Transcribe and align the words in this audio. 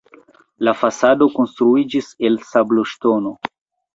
La 0.67 0.71
fasado 0.79 1.27
konstruiĝis 1.35 2.09
el 2.29 2.39
sabloŝtono. 2.53 3.35